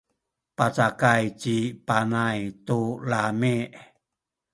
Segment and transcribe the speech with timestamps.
[0.57, 1.55] pacakay ci
[1.87, 3.55] Panay tu lami’.